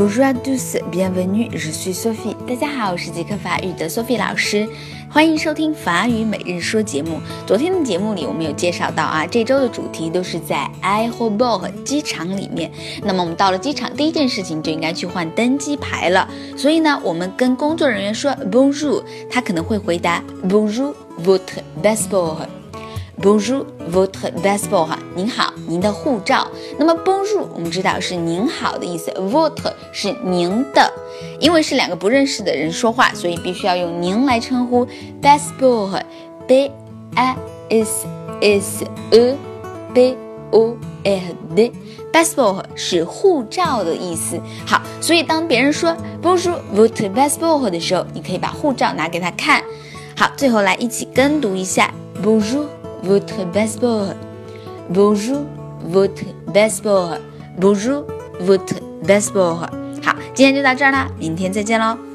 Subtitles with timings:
[0.00, 2.34] Bonjour à tous, bienvenue, je suis Sophie。
[2.48, 4.66] 大家好，我是极客法语的 Sophie 老师，
[5.10, 7.20] 欢迎收听法语每日说节目。
[7.46, 12.70] 昨天的节目里，我们有介绍到啊，这周的主题都是在 aéroport 机场里面。
[13.02, 16.26] 那么我们到了机场，第一件事情就应该去换登机牌了。
[16.56, 22.46] 所以呢，我们跟工作人员说 Bonjour，他可能会回答 Bonjour votre passeport。
[23.22, 26.48] Bonjour votre passeport，您好，您的护照。
[26.78, 30.90] 那么 Bonjour 我们知道是您好的意思，votre 是您的，
[31.38, 34.86] 因为是两个不认识的人说话，所以必须要用您来称呼。
[35.20, 36.72] Passeport，b
[37.14, 37.36] a
[37.68, 38.06] s
[38.40, 39.36] s e
[39.92, 40.16] b
[40.52, 41.20] o r
[41.54, 44.40] d，Passport 是护照的意思。
[44.66, 49.62] 好，所以当别人说 Bonjour votre passeport 的时候，你可以把护照拿给他看。
[50.16, 52.64] 好，最后来一起跟读一下 Bonjour。
[53.02, 54.14] Votre passeport.
[54.88, 55.44] Bonjour,
[55.88, 57.18] votre passeport.
[57.58, 58.04] Bonjour,
[58.40, 58.74] votre
[59.06, 59.68] passeport.
[60.02, 62.09] 好，今天就到这儿啦，明天再见喽。